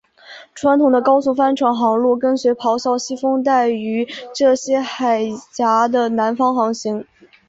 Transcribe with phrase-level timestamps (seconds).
[0.55, 7.05] 传统的高速帆船航路跟随咆哮西风带于这些海岬的南方航行。